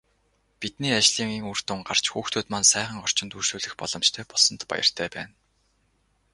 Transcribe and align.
Бидний 0.61 0.93
ажлын 0.99 1.31
үр 1.51 1.59
дүн 1.67 1.81
гарч, 1.89 2.05
хүүхдүүд 2.09 2.47
маань 2.49 2.69
сайхан 2.73 3.03
орчинд 3.05 3.35
үйлчлүүлэх 3.37 3.75
боломжтой 3.79 4.23
болсонд 4.31 4.61
баяртай 4.71 5.07
байна. 5.15 5.33